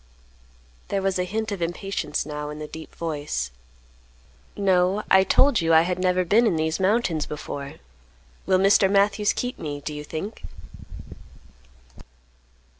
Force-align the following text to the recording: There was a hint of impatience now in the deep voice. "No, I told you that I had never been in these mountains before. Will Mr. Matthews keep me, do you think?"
There 0.87 1.03
was 1.03 1.19
a 1.19 1.25
hint 1.25 1.51
of 1.51 1.61
impatience 1.61 2.25
now 2.25 2.49
in 2.49 2.57
the 2.57 2.65
deep 2.67 2.95
voice. 2.95 3.51
"No, 4.57 5.03
I 5.11 5.23
told 5.23 5.61
you 5.61 5.69
that 5.69 5.77
I 5.77 5.81
had 5.83 5.99
never 5.99 6.25
been 6.25 6.47
in 6.47 6.55
these 6.55 6.79
mountains 6.79 7.27
before. 7.27 7.75
Will 8.47 8.57
Mr. 8.57 8.89
Matthews 8.89 9.31
keep 9.31 9.59
me, 9.59 9.79
do 9.79 9.93
you 9.93 10.03
think?" 10.03 10.43